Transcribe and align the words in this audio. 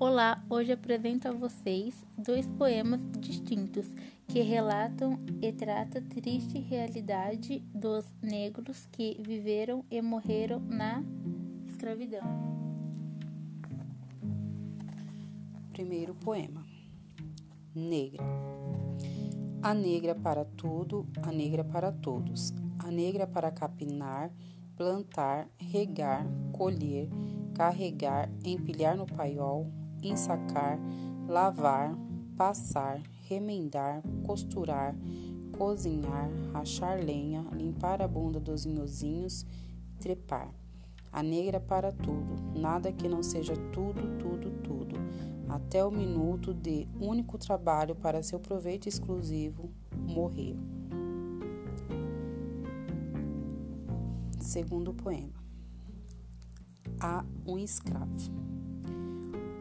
Olá, 0.00 0.40
hoje 0.48 0.70
apresento 0.70 1.26
a 1.26 1.32
vocês 1.32 2.06
dois 2.16 2.46
poemas 2.46 3.00
distintos 3.18 3.84
que 4.28 4.42
relatam 4.42 5.18
e 5.42 5.50
tratam 5.50 6.00
a 6.00 6.14
triste 6.14 6.56
realidade 6.56 7.58
dos 7.74 8.04
negros 8.22 8.86
que 8.92 9.20
viveram 9.20 9.84
e 9.90 10.00
morreram 10.00 10.60
na 10.60 11.02
escravidão. 11.66 12.22
Primeiro 15.72 16.14
poema: 16.14 16.64
Negra. 17.74 18.22
A 19.60 19.74
negra 19.74 20.14
para 20.14 20.44
tudo, 20.44 21.08
a 21.24 21.32
negra 21.32 21.64
para 21.64 21.90
todos, 21.90 22.54
a 22.78 22.88
negra 22.88 23.26
para 23.26 23.50
capinar, 23.50 24.30
plantar, 24.76 25.48
regar, 25.58 26.24
colher, 26.52 27.08
carregar, 27.52 28.30
empilhar 28.44 28.96
no 28.96 29.04
paiol, 29.04 29.68
ensacar, 30.02 30.78
lavar, 31.26 31.96
passar, 32.36 33.00
remendar, 33.28 34.02
costurar, 34.24 34.94
cozinhar, 35.56 36.30
rachar 36.52 37.04
lenha, 37.04 37.44
limpar 37.52 38.00
a 38.00 38.08
bunda 38.08 38.38
dos 38.38 38.64
inhozinhos, 38.64 39.44
trepar. 40.00 40.52
A 41.10 41.22
negra 41.22 41.58
para 41.58 41.90
tudo, 41.90 42.36
nada 42.54 42.92
que 42.92 43.08
não 43.08 43.22
seja 43.22 43.54
tudo, 43.72 44.18
tudo, 44.18 44.50
tudo, 44.62 44.94
até 45.48 45.84
o 45.84 45.90
minuto 45.90 46.52
de 46.52 46.86
único 47.00 47.38
trabalho 47.38 47.94
para 47.94 48.22
seu 48.22 48.38
proveito 48.38 48.88
exclusivo, 48.88 49.70
morrer. 49.96 50.54
Segundo 54.38 54.92
poema. 54.92 55.32
Há 57.00 57.24
um 57.46 57.58
escravo. 57.58 58.57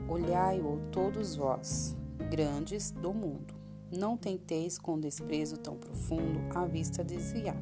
Olhai-o 0.10 0.80
todos 0.90 1.36
vós, 1.36 1.94
grandes 2.30 2.92
do 2.92 3.14
mundo. 3.14 3.54
Não 3.92 4.16
tenteis 4.16 4.80
com 4.80 4.98
desprezo 4.98 5.58
tão 5.58 5.76
profundo 5.76 6.40
a 6.56 6.66
vista 6.66 7.04
desviar. 7.04 7.62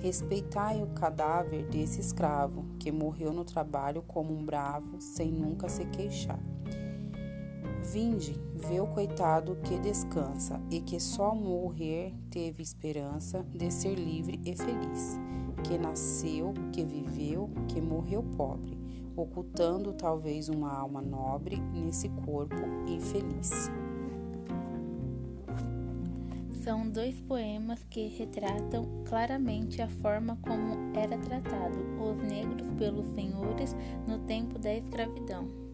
Respeitai 0.00 0.82
o 0.82 0.88
cadáver 0.88 1.64
desse 1.66 2.00
escravo 2.00 2.64
que 2.80 2.90
morreu 2.90 3.32
no 3.32 3.44
trabalho 3.44 4.02
como 4.02 4.36
um 4.36 4.44
bravo, 4.44 5.00
sem 5.00 5.30
nunca 5.30 5.68
se 5.68 5.84
queixar. 5.84 6.40
Vinde, 7.92 8.36
vê 8.54 8.80
o 8.80 8.86
coitado 8.88 9.56
que 9.62 9.78
descansa 9.78 10.60
e 10.68 10.80
que 10.80 10.98
só 10.98 11.32
morrer 11.32 12.12
teve 12.28 12.60
esperança 12.60 13.46
de 13.54 13.70
ser 13.70 13.94
livre 13.94 14.40
e 14.44 14.56
feliz, 14.56 15.16
que 15.62 15.78
nasceu, 15.78 16.54
que 16.72 16.84
viveu, 16.84 17.48
que 17.68 17.80
morreu 17.80 18.24
pobre, 18.36 18.81
ocultando 19.16 19.92
talvez 19.92 20.48
uma 20.48 20.72
alma 20.72 21.00
nobre 21.00 21.56
nesse 21.72 22.08
corpo 22.08 22.56
infeliz. 22.86 23.70
São 26.62 26.88
dois 26.88 27.20
poemas 27.22 27.82
que 27.90 28.06
retratam 28.06 28.88
claramente 29.04 29.82
a 29.82 29.88
forma 29.88 30.38
como 30.42 30.96
era 30.96 31.18
tratado 31.18 31.76
os 32.00 32.22
negros 32.22 32.70
pelos 32.78 33.06
senhores 33.14 33.74
no 34.06 34.20
tempo 34.20 34.58
da 34.60 34.72
escravidão. 34.72 35.71